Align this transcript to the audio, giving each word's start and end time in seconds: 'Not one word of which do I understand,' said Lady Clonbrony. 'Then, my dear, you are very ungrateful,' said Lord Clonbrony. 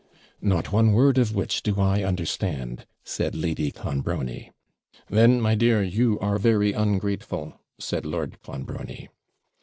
'Not 0.41 0.71
one 0.71 0.93
word 0.93 1.19
of 1.19 1.35
which 1.35 1.61
do 1.61 1.79
I 1.79 2.01
understand,' 2.03 2.87
said 3.03 3.35
Lady 3.35 3.69
Clonbrony. 3.71 4.49
'Then, 5.11 5.39
my 5.39 5.53
dear, 5.53 5.83
you 5.83 6.17
are 6.17 6.39
very 6.39 6.73
ungrateful,' 6.73 7.61
said 7.77 8.03
Lord 8.03 8.41
Clonbrony. 8.41 9.09